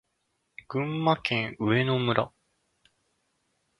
[0.67, 2.31] 群馬県上野村